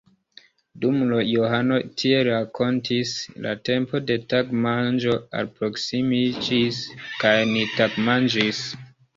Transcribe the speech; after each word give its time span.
Dum 0.83 0.95
Johano 1.31 1.77
tiel 2.01 2.29
rakontis, 2.29 3.11
la 3.47 3.53
tempo 3.69 4.01
de 4.07 4.17
tagmanĝo 4.35 5.19
alproksimiĝis, 5.43 6.83
kaj 7.25 7.37
ni 7.55 7.69
tagmanĝis. 7.77 8.67